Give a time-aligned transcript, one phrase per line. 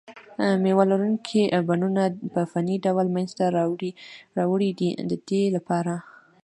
[0.61, 2.03] مېوه لرونکي بڼونه
[2.33, 3.43] په فني ډول منځته
[4.39, 5.93] راوړي دي د دې لپاره.